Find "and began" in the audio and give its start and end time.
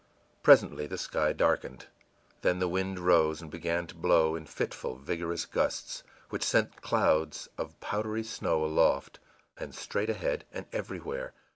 3.39-3.85